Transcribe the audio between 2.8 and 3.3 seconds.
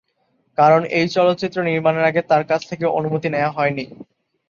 অনুমতি